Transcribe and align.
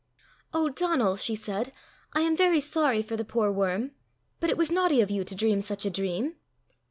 "O 0.51 0.67
Donal!" 0.67 1.15
she 1.15 1.35
said, 1.35 1.71
"I 2.13 2.21
am 2.21 2.35
very 2.35 2.59
sorry 2.59 3.03
for 3.03 3.15
the 3.15 3.23
poor 3.23 3.51
worm; 3.51 3.91
but 4.39 4.49
it 4.49 4.57
was 4.57 4.71
naughty 4.71 4.99
of 4.99 5.11
you 5.11 5.23
to 5.23 5.35
dream 5.35 5.61
such 5.61 5.85
a 5.85 5.91
dream." 5.91 6.37